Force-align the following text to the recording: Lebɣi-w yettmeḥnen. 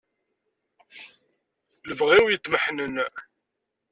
Lebɣi-w 1.87 2.27
yettmeḥnen. 2.29 2.95